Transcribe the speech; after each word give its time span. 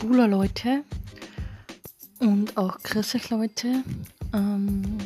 Bula 0.00 0.26
Leute 0.26 0.84
und 2.20 2.56
auch 2.56 2.78
grüß 2.78 3.16
euch 3.16 3.30
Leute. 3.30 3.82
Ähm, 4.32 4.98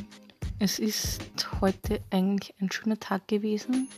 es 0.59 0.79
ist 0.79 1.23
heute 1.61 2.01
eigentlich 2.11 2.55
ein 2.61 2.71
schöner 2.71 3.01
Tag 3.01 3.27
gewesen 3.27 3.89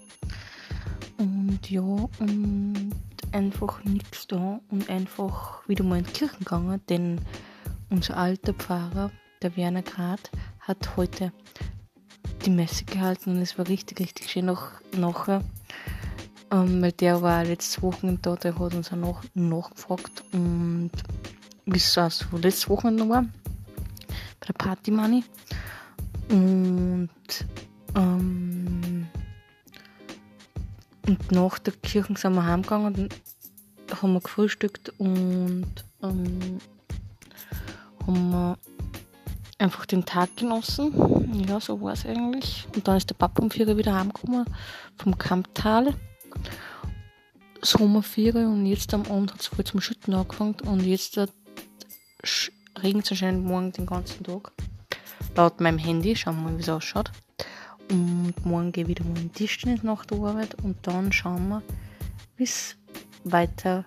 und 1.18 1.68
ja, 1.68 1.80
und 1.80 2.92
einfach 3.32 3.82
nichts 3.82 4.28
da 4.28 4.60
und 4.70 4.88
einfach 4.88 5.68
wieder 5.68 5.82
mal 5.82 5.98
in 5.98 6.04
die 6.04 6.12
Kirche 6.12 6.38
gegangen, 6.38 6.80
denn 6.88 7.20
unser 7.90 8.16
alter 8.16 8.54
Pfarrer, 8.54 9.10
der 9.42 9.56
Werner 9.56 9.82
Grad, 9.82 10.30
hat 10.60 10.96
heute 10.96 11.32
die 12.44 12.50
Messe 12.50 12.84
gehalten 12.84 13.30
und 13.30 13.42
es 13.42 13.58
war 13.58 13.66
richtig, 13.66 13.98
richtig 13.98 14.30
schön 14.30 14.46
noch 14.46 14.70
nachher. 14.96 15.42
Ähm, 16.54 16.82
weil 16.82 16.92
der 16.92 17.20
war 17.20 17.42
letztes 17.42 17.82
Wochenende 17.82 18.20
da, 18.22 18.36
der 18.36 18.56
hat 18.56 18.74
uns 18.74 18.92
auch 18.92 18.96
nach, 18.96 19.24
nachgefragt 19.34 20.22
und 20.32 20.92
es 21.66 21.98
also 21.98 22.26
letztes 22.36 22.68
Wochenende 22.68 23.08
war, 23.08 23.22
bei 24.38 24.46
der 24.46 24.52
Party 24.52 24.92
Money. 24.92 25.24
Und, 26.30 27.10
ähm, 27.96 29.08
und 31.08 31.32
nach 31.32 31.58
der 31.58 31.72
Kirche 31.72 32.14
sind 32.16 32.34
wir 32.34 32.46
heimgegangen 32.46 32.94
und 32.94 34.00
haben 34.00 34.12
wir 34.12 34.20
gefrühstückt 34.20 34.92
und 34.98 35.66
ähm, 36.04 36.58
haben 38.06 38.30
wir 38.30 38.58
einfach 39.58 39.86
den 39.86 40.04
Tag 40.04 40.36
genossen. 40.36 41.44
Ja, 41.48 41.58
so 41.58 41.80
war 41.80 41.94
es 41.94 42.06
eigentlich. 42.06 42.68
Und 42.76 42.86
dann 42.86 42.96
ist 42.96 43.10
der 43.10 43.14
Papa 43.14 43.42
um 43.42 43.50
4 43.50 43.66
Uhr 43.66 43.76
wieder 43.76 43.96
heimgekommen 43.96 44.44
vom 44.96 45.18
Kamptal. 45.18 45.94
Sommerferien 47.64 48.52
und 48.52 48.66
jetzt 48.66 48.92
am 48.92 49.02
Abend 49.02 49.32
hat 49.32 49.40
es 49.40 49.46
voll 49.46 49.64
zum 49.64 49.80
Schütten 49.80 50.14
angefangen 50.14 50.56
und 50.66 50.84
jetzt 50.84 51.18
regnet 51.18 53.04
es 53.06 53.10
anscheinend 53.10 53.44
morgen 53.46 53.72
den 53.72 53.86
ganzen 53.86 54.22
Tag. 54.22 54.52
Laut 55.34 55.60
meinem 55.60 55.78
Handy, 55.78 56.14
schauen 56.14 56.36
wir 56.36 56.50
mal, 56.50 56.58
wie 56.58 56.62
es 56.62 56.68
ausschaut. 56.68 57.10
Und 57.90 58.34
morgen 58.44 58.70
gehe 58.72 58.84
ich 58.84 58.88
wieder 58.88 59.04
mal 59.04 59.16
in 59.16 59.28
den 59.28 59.32
Tischtennis 59.32 59.82
nach 59.82 60.04
der 60.04 60.18
Arbeit 60.18 60.54
und 60.62 60.76
dann 60.82 61.12
schauen 61.12 61.48
wir, 61.48 61.62
wie 62.36 62.44
es 62.44 62.76
weiter 63.24 63.84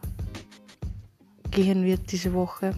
gehen 1.52 1.86
wird 1.86 2.12
diese 2.12 2.34
Woche. 2.34 2.76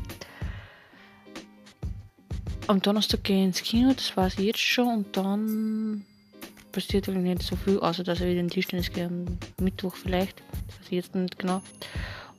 Am 2.67 2.81
Donnerstag 2.81 3.23
gehe 3.23 3.39
ich 3.39 3.45
ins 3.45 3.63
Kino, 3.63 3.93
das 3.93 4.15
weiß 4.15 4.37
ich 4.37 4.45
jetzt 4.45 4.59
schon, 4.59 4.87
und 4.89 5.17
dann 5.17 6.05
passiert 6.71 7.07
eigentlich 7.09 7.37
nicht 7.37 7.43
so 7.43 7.55
viel, 7.55 7.79
außer 7.79 8.03
dass 8.03 8.21
in 8.21 8.35
den 8.35 8.49
Tischtennis 8.49 8.91
am 8.97 9.25
Mittwoch 9.59 9.95
vielleicht. 9.95 10.41
Das 10.67 10.79
weiß 10.79 10.85
ich 10.85 10.91
jetzt 10.91 11.15
nicht 11.15 11.37
genau. 11.39 11.61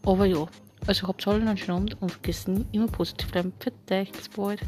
Aber 0.04 0.26
ja, 0.26 0.46
also 0.86 1.08
habt 1.08 1.26
alle 1.26 1.42
einen 1.42 1.56
schönen 1.56 1.76
Abend 1.76 2.02
und 2.02 2.10
vergesst 2.10 2.48
nie 2.48 2.64
immer 2.72 2.86
positiv 2.88 3.30
bleiben. 3.30 3.52
Für 3.58 3.72
dich, 3.88 4.12
bis 4.12 4.28
bald. 4.28 4.60